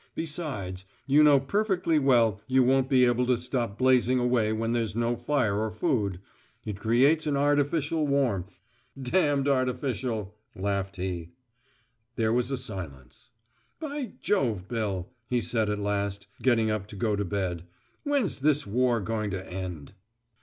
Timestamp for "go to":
16.95-17.23